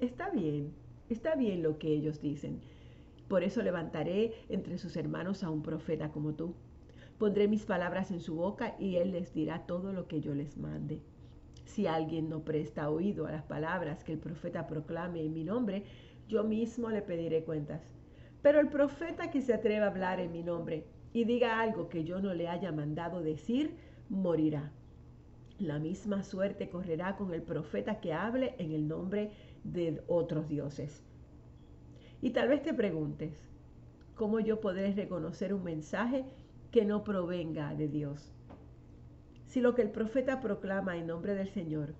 está 0.00 0.30
bien, 0.30 0.72
está 1.10 1.34
bien 1.34 1.62
lo 1.62 1.76
que 1.76 1.88
ellos 1.88 2.22
dicen, 2.22 2.62
por 3.28 3.42
eso 3.42 3.62
levantaré 3.62 4.32
entre 4.48 4.78
sus 4.78 4.96
hermanos 4.96 5.42
a 5.42 5.50
un 5.50 5.62
profeta 5.62 6.10
como 6.10 6.34
tú. 6.34 6.54
Pondré 7.18 7.48
mis 7.48 7.64
palabras 7.64 8.10
en 8.10 8.20
su 8.20 8.34
boca 8.34 8.74
y 8.78 8.96
él 8.96 9.12
les 9.12 9.32
dirá 9.32 9.66
todo 9.66 9.92
lo 9.92 10.08
que 10.08 10.20
yo 10.20 10.34
les 10.34 10.58
mande. 10.58 11.00
Si 11.64 11.86
alguien 11.86 12.28
no 12.28 12.44
presta 12.44 12.90
oído 12.90 13.26
a 13.26 13.32
las 13.32 13.44
palabras 13.44 14.04
que 14.04 14.12
el 14.12 14.18
profeta 14.18 14.66
proclame 14.66 15.24
en 15.24 15.32
mi 15.32 15.44
nombre, 15.44 15.84
yo 16.28 16.44
mismo 16.44 16.90
le 16.90 17.02
pediré 17.02 17.44
cuentas. 17.44 17.82
Pero 18.42 18.60
el 18.60 18.68
profeta 18.68 19.30
que 19.30 19.40
se 19.40 19.54
atreva 19.54 19.86
a 19.86 19.90
hablar 19.90 20.20
en 20.20 20.32
mi 20.32 20.42
nombre 20.42 20.84
y 21.12 21.24
diga 21.24 21.60
algo 21.60 21.88
que 21.88 22.04
yo 22.04 22.20
no 22.20 22.34
le 22.34 22.48
haya 22.48 22.72
mandado 22.72 23.22
decir, 23.22 23.76
morirá. 24.08 24.70
La 25.58 25.78
misma 25.78 26.22
suerte 26.24 26.68
correrá 26.68 27.16
con 27.16 27.32
el 27.32 27.42
profeta 27.42 28.00
que 28.00 28.12
hable 28.12 28.54
en 28.58 28.72
el 28.72 28.88
nombre 28.88 29.30
de 29.62 30.02
otros 30.08 30.48
dioses. 30.48 31.02
Y 32.24 32.30
tal 32.30 32.48
vez 32.48 32.62
te 32.62 32.72
preguntes, 32.72 33.34
¿cómo 34.14 34.40
yo 34.40 34.58
podré 34.58 34.94
reconocer 34.94 35.52
un 35.52 35.62
mensaje 35.62 36.24
que 36.70 36.86
no 36.86 37.04
provenga 37.04 37.74
de 37.74 37.86
Dios? 37.86 38.32
Si 39.44 39.60
lo 39.60 39.74
que 39.74 39.82
el 39.82 39.90
profeta 39.90 40.40
proclama 40.40 40.96
en 40.96 41.08
nombre 41.08 41.34
del 41.34 41.50
Señor 41.50 41.94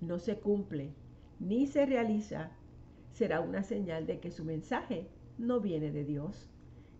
no 0.00 0.18
se 0.18 0.40
cumple 0.40 0.92
ni 1.38 1.68
se 1.68 1.86
realiza, 1.86 2.50
será 3.12 3.38
una 3.38 3.62
señal 3.62 4.08
de 4.08 4.18
que 4.18 4.32
su 4.32 4.44
mensaje 4.44 5.06
no 5.38 5.60
viene 5.60 5.92
de 5.92 6.04
Dios. 6.04 6.50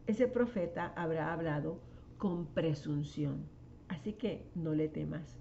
Ese 0.06 0.28
profeta 0.28 0.92
habrá 0.94 1.32
hablado 1.32 1.80
con 2.18 2.46
presunción. 2.46 3.48
Así 3.88 4.12
que 4.12 4.44
no 4.54 4.76
le 4.76 4.86
temas. 4.86 5.39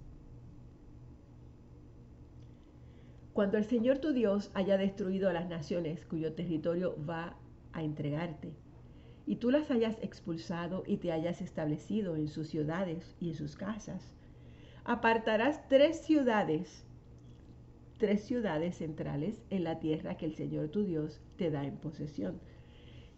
Cuando 3.34 3.58
el 3.58 3.66
Señor 3.66 4.00
tu 4.00 4.12
Dios 4.12 4.52
haya 4.54 4.78
destruido 4.78 5.30
a 5.30 5.34
las 5.34 5.48
naciones 5.48 6.06
cuyo 6.06 6.34
territorio 6.34 6.96
va 7.08 7.38
a 7.74 7.84
entregarte, 7.84 8.54
y 9.30 9.36
tú 9.36 9.52
las 9.52 9.70
hayas 9.70 9.96
expulsado 10.02 10.84
y 10.88 10.98
te 10.98 11.12
hayas 11.12 11.40
establecido 11.42 12.16
en 12.16 12.28
sus 12.28 12.48
ciudades 12.48 13.16
y 13.20 13.30
en 13.30 13.36
sus 13.36 13.56
casas, 13.56 14.16
apartarás 14.84 15.68
tres 15.68 16.02
ciudades, 16.02 16.84
tres 18.00 18.24
ciudades 18.24 18.78
centrales 18.78 19.44
en 19.52 19.64
la 19.64 19.80
tierra 19.80 20.18
que 20.18 20.26
el 20.26 20.34
Señor 20.34 20.70
tu 20.70 20.84
Dios 20.84 21.22
te 21.38 21.52
da 21.52 21.64
en 21.64 21.78
posesión. 21.78 22.40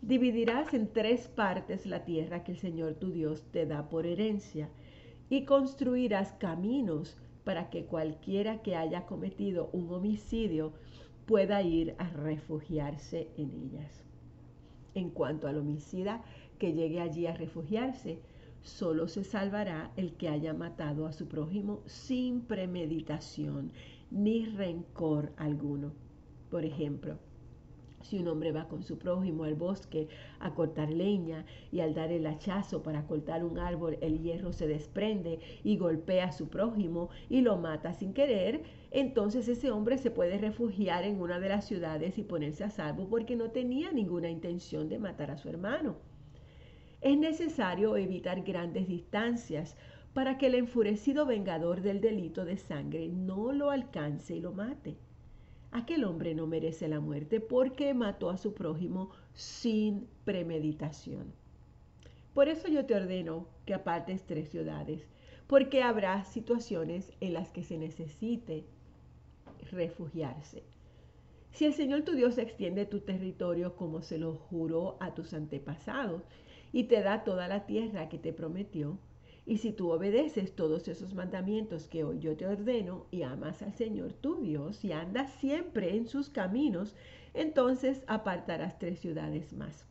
Dividirás 0.02 0.74
en 0.74 0.92
tres 0.92 1.30
partes 1.30 1.86
la 1.86 2.04
tierra 2.04 2.44
que 2.44 2.52
el 2.52 2.58
Señor 2.58 2.96
tu 2.96 3.14
Dios 3.14 3.44
te 3.52 3.66
da 3.66 3.88
por 3.88 4.06
herencia 4.06 4.68
y 5.30 5.46
construirás 5.46 6.34
caminos 6.34 7.16
para 7.44 7.70
que 7.70 7.86
cualquiera 7.86 8.62
que 8.62 8.76
haya 8.76 9.06
cometido 9.06 9.70
un 9.74 9.92
homicidio 9.92 10.74
pueda 11.26 11.62
ir 11.62 11.96
a 11.98 12.10
refugiarse 12.10 13.30
en 13.38 13.52
ellas. 13.52 14.04
En 14.94 15.10
cuanto 15.10 15.48
al 15.48 15.58
homicida 15.58 16.24
que 16.60 16.74
llegue 16.74 17.00
allí 17.00 17.28
a 17.28 17.34
refugiarse, 17.34 18.20
solo 18.62 19.08
se 19.08 19.24
salvará 19.24 19.92
el 19.96 20.14
que 20.14 20.30
haya 20.30 20.54
matado 20.54 21.08
a 21.08 21.14
su 21.14 21.28
prójimo 21.28 21.82
sin 21.86 22.42
premeditación 22.42 23.72
ni 24.12 24.46
rencor 24.46 25.32
alguno. 25.38 25.94
Por 26.50 26.66
ejemplo, 26.66 27.18
si 28.04 28.20
un 28.20 28.28
hombre 28.28 28.52
va 28.52 28.68
con 28.68 28.84
su 28.84 28.98
prójimo 28.98 29.44
al 29.44 29.56
bosque 29.56 30.08
a 30.40 30.54
cortar 30.54 30.90
leña 30.92 31.46
y 31.72 31.80
al 31.80 31.94
dar 31.94 32.12
el 32.12 32.26
hachazo 32.26 32.84
para 32.84 33.06
cortar 33.08 33.44
un 33.44 33.60
árbol 33.60 33.98
el 34.02 34.20
hierro 34.22 34.54
se 34.54 34.68
desprende 34.68 35.40
y 35.64 35.78
golpea 35.78 36.26
a 36.26 36.32
su 36.32 36.50
prójimo 36.50 37.10
y 37.30 37.42
lo 37.42 37.58
mata 37.58 37.94
sin 37.94 38.14
querer, 38.14 38.64
entonces 38.92 39.48
ese 39.48 39.72
hombre 39.72 39.98
se 39.98 40.12
puede 40.12 40.38
refugiar 40.38 41.04
en 41.04 41.22
una 41.22 41.40
de 41.40 41.50
las 41.50 41.66
ciudades 41.66 42.18
y 42.18 42.24
ponerse 42.24 42.64
a 42.64 42.70
salvo 42.70 43.08
porque 43.08 43.36
no 43.36 43.52
tenía 43.52 43.92
ninguna 43.92 44.30
intención 44.30 44.90
de 44.90 45.00
matar 45.00 45.32
a 45.32 45.38
su 45.38 45.50
hermano. 45.50 45.98
Es 47.02 47.18
necesario 47.18 47.98
evitar 47.98 48.44
grandes 48.44 48.88
distancias 48.88 49.76
para 50.14 50.38
que 50.38 50.48
el 50.48 50.56
enfurecido 50.56 51.26
vengador 51.26 51.82
del 51.82 52.02
delito 52.02 52.46
de 52.46 52.58
sangre 52.58 53.08
no 53.08 53.54
lo 53.54 53.72
alcance 53.72 54.36
y 54.36 54.42
lo 54.42 54.52
mate. 54.52 54.98
Aquel 55.72 56.04
hombre 56.04 56.36
no 56.36 56.48
merece 56.48 56.88
la 56.90 57.00
muerte 57.00 57.40
porque 57.40 57.94
mató 57.94 58.30
a 58.30 58.38
su 58.38 58.54
prójimo 58.54 59.12
sin 59.34 60.08
premeditación. 60.26 61.34
Por 62.34 62.50
eso 62.50 62.68
yo 62.68 62.86
te 62.86 62.96
ordeno 62.96 63.48
que 63.66 63.74
apartes 63.74 64.24
tres 64.26 64.50
ciudades, 64.50 65.08
porque 65.48 65.82
habrá 65.82 66.24
situaciones 66.26 67.14
en 67.22 67.34
las 67.34 67.52
que 67.52 67.64
se 67.64 67.78
necesite 67.78 68.66
refugiarse. 69.72 70.64
Si 71.52 71.66
el 71.66 71.74
Señor 71.74 72.04
tu 72.04 72.14
Dios 72.14 72.38
extiende 72.38 72.86
tu 72.86 73.00
territorio 73.02 73.76
como 73.76 74.02
se 74.02 74.18
lo 74.18 74.36
juró 74.36 74.98
a 75.00 75.14
tus 75.14 75.34
antepasados 75.34 76.24
y 76.72 76.86
te 76.86 77.02
da 77.02 77.24
toda 77.24 77.48
la 77.48 77.66
tierra 77.66 78.08
que 78.08 78.18
te 78.18 78.32
prometió, 78.32 78.98
y 79.46 79.58
si 79.58 79.72
tú 79.72 79.92
obedeces 79.92 80.56
todos 80.56 80.88
esos 80.88 81.14
mandamientos 81.14 81.88
que 81.88 82.04
hoy 82.04 82.20
yo 82.20 82.36
te 82.38 82.46
ordeno 82.46 83.08
y 83.12 83.24
amas 83.24 83.62
al 83.62 83.74
Señor 83.74 84.14
tu 84.14 84.42
Dios 84.42 84.86
y 84.86 84.92
andas 84.92 85.32
siempre 85.40 85.96
en 85.96 86.08
sus 86.08 86.30
caminos, 86.30 86.96
entonces 87.34 88.04
apartarás 88.08 88.78
tres 88.78 89.00
ciudades 89.00 89.54
más. 89.54 89.86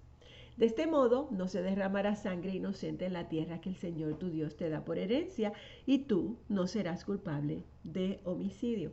De 0.57 0.66
este 0.66 0.87
modo 0.87 1.28
no 1.30 1.49
se 1.49 1.62
derramará 1.62 2.14
sangre 2.14 2.54
inocente 2.54 3.07
en 3.07 3.14
la 3.14 3.28
tierra 3.28 3.61
que 3.61 3.71
el 3.71 3.76
Señor 3.76 4.19
tu 4.19 4.30
Dios 4.30 4.57
te 4.57 4.69
da 4.69 4.85
por 4.85 4.99
herencia 4.99 5.52
y 5.87 6.00
tú 6.00 6.38
no 6.49 6.66
serás 6.66 7.04
culpable 7.04 7.64
de 7.83 8.21
homicidio. 8.25 8.92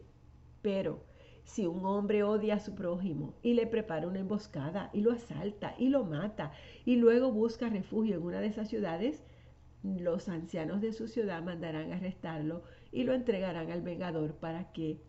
Pero 0.62 1.04
si 1.44 1.66
un 1.66 1.86
hombre 1.86 2.24
odia 2.24 2.56
a 2.56 2.60
su 2.60 2.74
prójimo 2.74 3.34
y 3.42 3.54
le 3.54 3.68
prepara 3.68 4.08
una 4.08 4.20
emboscada 4.20 4.90
y 4.94 5.02
lo 5.02 5.12
asalta 5.12 5.76
y 5.78 5.90
lo 5.90 6.04
mata 6.04 6.52
y 6.86 6.96
luego 6.96 7.32
busca 7.32 7.70
refugio 7.70 8.16
en 8.16 8.24
una 8.24 8.40
de 8.40 8.48
esas 8.48 8.70
ciudades, 8.70 9.24
los 9.96 10.28
ancianos 10.30 10.82
de 10.82 10.94
su 10.94 11.08
ciudad 11.08 11.44
mandarán 11.44 11.92
arrestarlo 11.92 12.64
y 12.92 13.04
lo 13.04 13.14
entregarán 13.14 13.72
al 13.72 13.82
vengador 13.82 14.36
para 14.36 14.72
que 14.72 15.00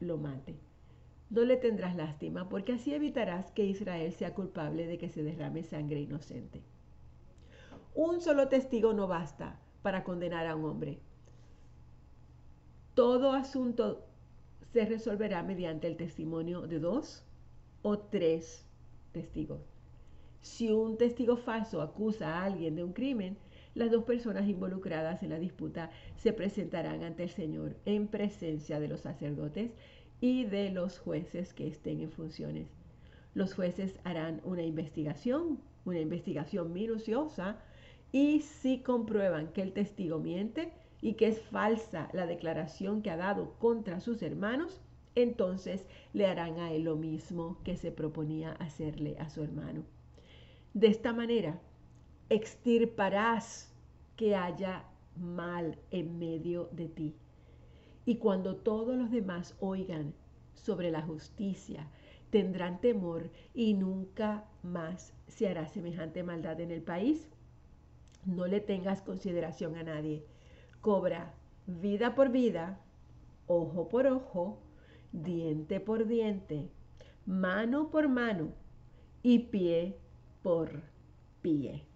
lo 0.00 0.18
mate. 0.18 0.58
No 1.30 1.42
le 1.44 1.56
tendrás 1.56 1.96
lástima, 1.96 2.48
porque 2.48 2.72
así 2.72 2.94
evitarás 2.94 3.50
que 3.50 3.64
Israel 3.64 4.12
sea 4.12 4.34
culpable 4.34 4.86
de 4.86 4.98
que 4.98 5.08
se 5.08 5.22
derrame 5.22 5.64
sangre 5.64 6.00
inocente. 6.00 6.62
Un 7.94 8.20
solo 8.20 8.48
testigo 8.48 8.92
no 8.92 9.08
basta 9.08 9.58
para 9.82 10.04
condenar 10.04 10.46
a 10.46 10.54
un 10.54 10.66
hombre. 10.66 11.00
Todo 12.94 13.32
asunto 13.32 14.06
se 14.72 14.84
resolverá 14.84 15.42
mediante 15.42 15.86
el 15.86 15.96
testimonio 15.96 16.66
de 16.66 16.78
dos 16.78 17.24
o 17.82 17.98
tres 17.98 18.66
testigos. 19.12 19.60
Si 20.40 20.70
un 20.70 20.96
testigo 20.96 21.36
falso 21.36 21.80
acusa 21.82 22.36
a 22.36 22.44
alguien 22.44 22.76
de 22.76 22.84
un 22.84 22.92
crimen, 22.92 23.36
las 23.76 23.90
dos 23.90 24.04
personas 24.04 24.48
involucradas 24.48 25.22
en 25.22 25.30
la 25.30 25.38
disputa 25.38 25.90
se 26.16 26.32
presentarán 26.32 27.04
ante 27.04 27.24
el 27.24 27.28
Señor 27.28 27.76
en 27.84 28.08
presencia 28.08 28.80
de 28.80 28.88
los 28.88 29.02
sacerdotes 29.02 29.70
y 30.18 30.44
de 30.46 30.70
los 30.70 30.98
jueces 30.98 31.52
que 31.52 31.68
estén 31.68 32.00
en 32.00 32.10
funciones. 32.10 32.68
Los 33.34 33.52
jueces 33.52 34.00
harán 34.02 34.40
una 34.44 34.62
investigación, 34.62 35.60
una 35.84 36.00
investigación 36.00 36.72
minuciosa, 36.72 37.60
y 38.12 38.40
si 38.40 38.78
comprueban 38.78 39.48
que 39.48 39.60
el 39.60 39.74
testigo 39.74 40.18
miente 40.20 40.72
y 41.02 41.14
que 41.14 41.28
es 41.28 41.42
falsa 41.42 42.08
la 42.14 42.26
declaración 42.26 43.02
que 43.02 43.10
ha 43.10 43.18
dado 43.18 43.58
contra 43.58 44.00
sus 44.00 44.22
hermanos, 44.22 44.80
entonces 45.14 45.84
le 46.14 46.26
harán 46.26 46.60
a 46.60 46.72
él 46.72 46.84
lo 46.84 46.96
mismo 46.96 47.58
que 47.62 47.76
se 47.76 47.92
proponía 47.92 48.52
hacerle 48.52 49.18
a 49.18 49.28
su 49.28 49.42
hermano. 49.42 49.84
De 50.72 50.86
esta 50.86 51.12
manera, 51.12 51.60
extirparás 52.28 53.72
que 54.16 54.34
haya 54.34 54.84
mal 55.16 55.78
en 55.90 56.18
medio 56.18 56.68
de 56.72 56.88
ti. 56.88 57.16
Y 58.04 58.16
cuando 58.16 58.56
todos 58.56 58.96
los 58.96 59.10
demás 59.10 59.56
oigan 59.60 60.14
sobre 60.54 60.90
la 60.90 61.02
justicia, 61.02 61.88
tendrán 62.30 62.80
temor 62.80 63.30
y 63.54 63.74
nunca 63.74 64.44
más 64.62 65.12
se 65.28 65.48
hará 65.48 65.68
semejante 65.68 66.22
maldad 66.22 66.60
en 66.60 66.70
el 66.70 66.82
país. 66.82 67.28
No 68.24 68.46
le 68.46 68.60
tengas 68.60 69.02
consideración 69.02 69.76
a 69.76 69.82
nadie. 69.82 70.24
Cobra 70.80 71.34
vida 71.66 72.14
por 72.14 72.30
vida, 72.30 72.80
ojo 73.46 73.88
por 73.88 74.06
ojo, 74.06 74.58
diente 75.12 75.80
por 75.80 76.06
diente, 76.06 76.68
mano 77.24 77.90
por 77.90 78.08
mano 78.08 78.52
y 79.22 79.38
pie 79.38 79.96
por 80.42 80.82
pie. 81.42 81.86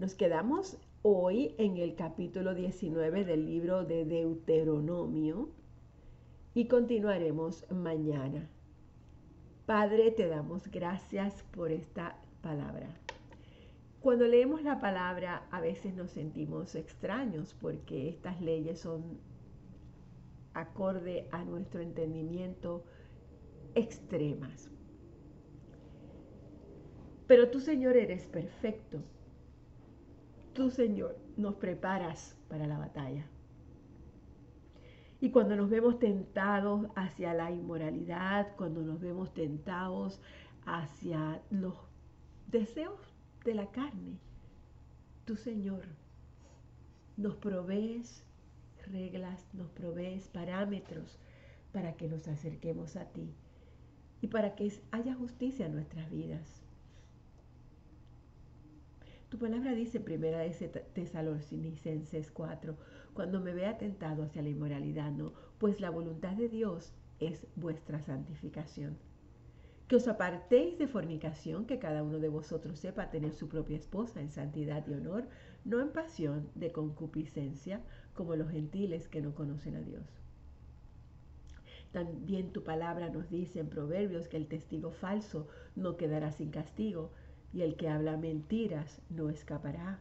Nos 0.00 0.14
quedamos 0.14 0.78
hoy 1.02 1.54
en 1.58 1.76
el 1.76 1.94
capítulo 1.94 2.54
19 2.54 3.22
del 3.26 3.44
libro 3.44 3.84
de 3.84 4.06
Deuteronomio 4.06 5.50
y 6.54 6.68
continuaremos 6.68 7.70
mañana. 7.70 8.48
Padre, 9.66 10.10
te 10.10 10.26
damos 10.26 10.70
gracias 10.70 11.42
por 11.50 11.70
esta 11.70 12.16
palabra. 12.40 12.88
Cuando 14.00 14.26
leemos 14.26 14.62
la 14.62 14.80
palabra 14.80 15.46
a 15.50 15.60
veces 15.60 15.94
nos 15.94 16.12
sentimos 16.12 16.76
extraños 16.76 17.54
porque 17.60 18.08
estas 18.08 18.40
leyes 18.40 18.80
son 18.80 19.18
acorde 20.54 21.28
a 21.30 21.44
nuestro 21.44 21.82
entendimiento 21.82 22.84
extremas. 23.74 24.70
Pero 27.26 27.50
tú, 27.50 27.60
Señor, 27.60 27.98
eres 27.98 28.24
perfecto 28.24 29.02
tú, 30.60 30.70
Señor, 30.70 31.16
nos 31.38 31.54
preparas 31.54 32.36
para 32.50 32.66
la 32.66 32.76
batalla. 32.76 33.24
Y 35.18 35.30
cuando 35.30 35.56
nos 35.56 35.70
vemos 35.70 35.98
tentados 35.98 36.86
hacia 36.96 37.32
la 37.32 37.50
inmoralidad, 37.50 38.54
cuando 38.58 38.82
nos 38.82 39.00
vemos 39.00 39.32
tentados 39.32 40.20
hacia 40.66 41.40
los 41.48 41.72
deseos 42.48 43.00
de 43.42 43.54
la 43.54 43.70
carne, 43.70 44.18
tú, 45.24 45.34
Señor, 45.34 45.86
nos 47.16 47.36
provees 47.36 48.22
reglas, 48.86 49.48
nos 49.54 49.70
provees 49.70 50.28
parámetros 50.28 51.18
para 51.72 51.94
que 51.94 52.06
nos 52.06 52.28
acerquemos 52.28 52.96
a 52.96 53.06
ti 53.06 53.32
y 54.20 54.26
para 54.26 54.56
que 54.56 54.70
haya 54.90 55.14
justicia 55.14 55.64
en 55.64 55.72
nuestras 55.72 56.10
vidas. 56.10 56.69
Tu 59.30 59.38
palabra 59.38 59.74
dice, 59.74 60.00
primera 60.00 60.40
de 60.40 60.50
Tesalonicenses 60.92 62.32
4, 62.32 62.76
cuando 63.14 63.40
me 63.40 63.54
vea 63.54 63.78
tentado 63.78 64.24
hacia 64.24 64.42
la 64.42 64.48
inmoralidad, 64.48 65.12
no, 65.12 65.34
pues 65.58 65.80
la 65.80 65.88
voluntad 65.88 66.32
de 66.32 66.48
Dios 66.48 66.92
es 67.20 67.46
vuestra 67.54 68.00
santificación. 68.00 68.98
Que 69.86 69.94
os 69.96 70.08
apartéis 70.08 70.78
de 70.78 70.88
fornicación, 70.88 71.66
que 71.66 71.78
cada 71.78 72.02
uno 72.02 72.18
de 72.18 72.28
vosotros 72.28 72.80
sepa 72.80 73.10
tener 73.10 73.32
su 73.32 73.48
propia 73.48 73.76
esposa 73.76 74.20
en 74.20 74.30
santidad 74.30 74.84
y 74.88 74.94
honor, 74.94 75.28
no 75.64 75.80
en 75.80 75.90
pasión 75.90 76.50
de 76.56 76.72
concupiscencia, 76.72 77.82
como 78.14 78.34
los 78.34 78.50
gentiles 78.50 79.06
que 79.06 79.22
no 79.22 79.36
conocen 79.36 79.76
a 79.76 79.82
Dios. 79.82 80.20
También 81.92 82.52
tu 82.52 82.64
palabra 82.64 83.10
nos 83.10 83.30
dice 83.30 83.60
en 83.60 83.68
Proverbios 83.68 84.26
que 84.26 84.36
el 84.36 84.48
testigo 84.48 84.90
falso 84.90 85.46
no 85.76 85.96
quedará 85.96 86.32
sin 86.32 86.50
castigo 86.50 87.12
y 87.52 87.62
el 87.62 87.76
que 87.76 87.88
habla 87.88 88.16
mentiras 88.16 89.00
no 89.10 89.28
escapará. 89.28 90.00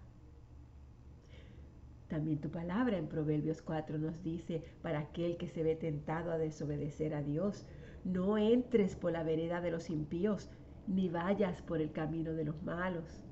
También 2.08 2.42
tu 2.42 2.50
palabra 2.50 2.98
en 2.98 3.08
Proverbios 3.08 3.62
4 3.62 4.00
nos 4.00 4.24
dice, 4.24 4.64
para 4.82 5.00
aquel 5.00 5.38
que 5.38 5.48
se 5.48 5.64
ve 5.64 5.76
tentado 5.76 6.32
a 6.32 6.38
desobedecer 6.40 7.14
a 7.14 7.22
Dios, 7.22 7.68
no 8.04 8.38
entres 8.38 8.96
por 8.96 9.12
la 9.12 9.24
vereda 9.24 9.62
de 9.62 9.72
los 9.72 9.90
impíos, 9.90 10.50
ni 10.88 11.08
vayas 11.08 11.62
por 11.62 11.82
el 11.82 11.92
camino 11.92 12.34
de 12.34 12.46
los 12.46 12.64
malos. 12.64 13.24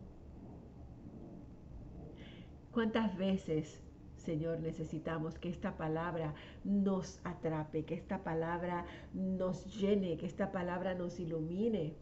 ¿Cuántas 2.72 3.18
veces, 3.18 3.82
Señor, 4.18 4.60
necesitamos 4.60 5.40
que 5.40 5.50
esta 5.50 5.76
palabra 5.76 6.36
nos 6.64 7.20
atrape, 7.24 7.86
que 7.86 7.96
esta 7.96 8.24
palabra 8.24 8.86
nos 9.14 9.76
llene, 9.76 10.18
que 10.18 10.28
esta 10.28 10.52
palabra 10.52 10.94
nos 10.94 11.20
ilumine 11.20 11.96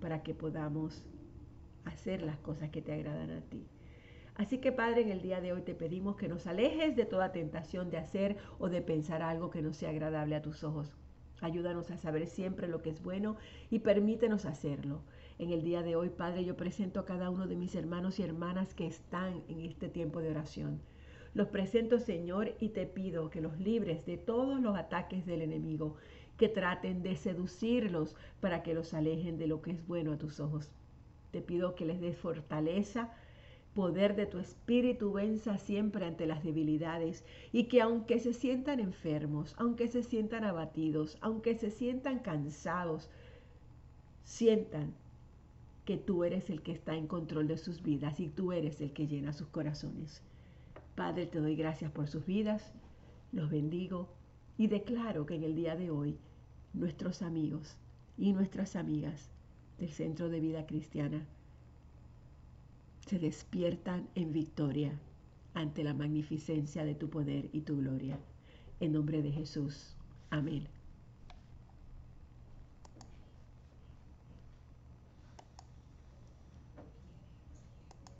para 0.00 0.24
que 0.24 0.34
podamos 0.34 1.04
hacer 1.88 2.22
las 2.22 2.38
cosas 2.38 2.70
que 2.70 2.82
te 2.82 2.92
agradan 2.92 3.30
a 3.30 3.40
ti? 3.40 3.66
Así 4.34 4.58
que 4.58 4.70
Padre, 4.70 5.02
en 5.02 5.10
el 5.10 5.20
día 5.20 5.40
de 5.40 5.52
hoy 5.52 5.62
te 5.62 5.74
pedimos 5.74 6.16
que 6.16 6.28
nos 6.28 6.46
alejes 6.46 6.94
de 6.94 7.04
toda 7.04 7.32
tentación 7.32 7.90
de 7.90 7.98
hacer 7.98 8.36
o 8.60 8.68
de 8.68 8.82
pensar 8.82 9.20
algo 9.20 9.50
que 9.50 9.62
no 9.62 9.72
sea 9.72 9.90
agradable 9.90 10.36
a 10.36 10.42
tus 10.42 10.62
ojos. 10.62 10.96
Ayúdanos 11.40 11.90
a 11.90 11.96
saber 11.96 12.26
siempre 12.26 12.68
lo 12.68 12.80
que 12.80 12.90
es 12.90 13.02
bueno 13.02 13.36
y 13.70 13.80
permítenos 13.80 14.44
hacerlo. 14.44 15.02
En 15.38 15.50
el 15.50 15.62
día 15.62 15.82
de 15.82 15.96
hoy, 15.96 16.08
Padre, 16.08 16.44
yo 16.44 16.56
presento 16.56 17.00
a 17.00 17.04
cada 17.04 17.30
uno 17.30 17.46
de 17.46 17.56
mis 17.56 17.74
hermanos 17.74 18.18
y 18.18 18.22
hermanas 18.22 18.74
que 18.74 18.86
están 18.86 19.42
en 19.48 19.60
este 19.60 19.88
tiempo 19.88 20.20
de 20.20 20.30
oración. 20.30 20.80
Los 21.34 21.48
presento, 21.48 21.98
Señor, 21.98 22.54
y 22.58 22.70
te 22.70 22.86
pido 22.86 23.30
que 23.30 23.40
los 23.40 23.58
libres 23.60 24.04
de 24.06 24.18
todos 24.18 24.60
los 24.60 24.76
ataques 24.76 25.26
del 25.26 25.42
enemigo, 25.42 25.96
que 26.36 26.48
traten 26.48 27.02
de 27.02 27.16
seducirlos 27.16 28.16
para 28.40 28.62
que 28.62 28.74
los 28.74 28.94
alejen 28.94 29.38
de 29.38 29.46
lo 29.46 29.62
que 29.62 29.72
es 29.72 29.86
bueno 29.86 30.12
a 30.12 30.18
tus 30.18 30.40
ojos. 30.40 30.72
Te 31.30 31.40
pido 31.40 31.74
que 31.74 31.84
les 31.84 32.00
des 32.00 32.16
fortaleza, 32.16 33.12
poder 33.74 34.16
de 34.16 34.26
tu 34.26 34.38
espíritu 34.38 35.12
venza 35.12 35.58
siempre 35.58 36.04
ante 36.04 36.26
las 36.26 36.42
debilidades 36.42 37.24
y 37.52 37.64
que 37.64 37.80
aunque 37.80 38.18
se 38.18 38.32
sientan 38.32 38.80
enfermos, 38.80 39.54
aunque 39.58 39.88
se 39.88 40.02
sientan 40.02 40.44
abatidos, 40.44 41.18
aunque 41.20 41.54
se 41.54 41.70
sientan 41.70 42.18
cansados, 42.18 43.08
sientan 44.24 44.94
que 45.84 45.96
tú 45.96 46.24
eres 46.24 46.50
el 46.50 46.60
que 46.62 46.72
está 46.72 46.96
en 46.96 47.06
control 47.06 47.48
de 47.48 47.56
sus 47.56 47.82
vidas 47.82 48.20
y 48.20 48.28
tú 48.28 48.52
eres 48.52 48.80
el 48.80 48.92
que 48.92 49.06
llena 49.06 49.32
sus 49.32 49.48
corazones. 49.48 50.22
Padre, 50.96 51.26
te 51.26 51.38
doy 51.38 51.54
gracias 51.54 51.92
por 51.92 52.08
sus 52.08 52.26
vidas, 52.26 52.74
los 53.32 53.48
bendigo 53.50 54.08
y 54.56 54.66
declaro 54.66 55.24
que 55.24 55.36
en 55.36 55.44
el 55.44 55.54
día 55.54 55.76
de 55.76 55.90
hoy 55.90 56.18
nuestros 56.74 57.22
amigos 57.22 57.76
y 58.16 58.32
nuestras 58.32 58.76
amigas 58.76 59.30
del 59.78 59.90
Centro 59.90 60.28
de 60.28 60.40
Vida 60.40 60.66
Cristiana 60.66 61.26
se 63.06 63.18
despiertan 63.18 64.08
en 64.14 64.32
victoria 64.32 64.92
ante 65.54 65.82
la 65.82 65.94
magnificencia 65.94 66.84
de 66.84 66.94
tu 66.94 67.08
poder 67.08 67.48
y 67.52 67.62
tu 67.62 67.78
gloria. 67.78 68.18
En 68.80 68.92
nombre 68.92 69.22
de 69.22 69.32
Jesús. 69.32 69.96
Amén. 70.30 70.68